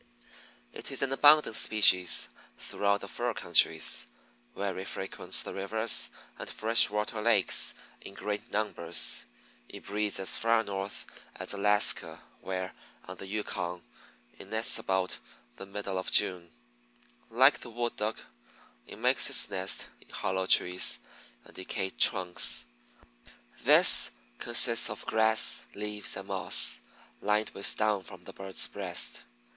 [0.73, 4.07] It is an abundant species throughout the fur countries,
[4.55, 9.25] where it frequents the rivers and fresh water lakes in great numbers.
[9.69, 12.73] It breeds as far north as Alaska, where,
[13.07, 13.83] on the Yukon,
[14.39, 15.19] it nests about
[15.57, 16.49] the middle of June.
[17.29, 18.17] Like the Wood Duck,
[18.87, 20.99] it makes its nest in hollow trees
[21.45, 22.65] and decayed trunks.
[23.61, 24.09] This
[24.39, 26.79] consists of grass, leaves, and moss,
[27.21, 29.25] lined with down from the bird's breast.